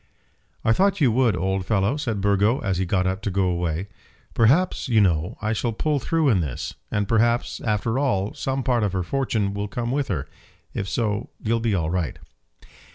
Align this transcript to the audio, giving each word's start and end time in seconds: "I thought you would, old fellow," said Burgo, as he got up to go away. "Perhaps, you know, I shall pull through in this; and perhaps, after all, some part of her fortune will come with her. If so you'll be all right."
"I 0.65 0.73
thought 0.73 0.99
you 0.99 1.11
would, 1.11 1.37
old 1.37 1.63
fellow," 1.63 1.95
said 1.95 2.21
Burgo, 2.21 2.57
as 2.61 2.79
he 2.79 2.87
got 2.87 3.05
up 3.05 3.21
to 3.21 3.29
go 3.29 3.43
away. 3.43 3.87
"Perhaps, 4.33 4.87
you 4.89 4.99
know, 4.99 5.37
I 5.43 5.53
shall 5.53 5.73
pull 5.73 5.99
through 5.99 6.27
in 6.29 6.39
this; 6.41 6.73
and 6.89 7.07
perhaps, 7.07 7.59
after 7.61 7.99
all, 7.99 8.33
some 8.33 8.63
part 8.63 8.81
of 8.81 8.93
her 8.93 9.03
fortune 9.03 9.53
will 9.53 9.67
come 9.67 9.91
with 9.91 10.07
her. 10.07 10.27
If 10.73 10.89
so 10.89 11.29
you'll 11.43 11.59
be 11.59 11.75
all 11.75 11.91
right." 11.91 12.17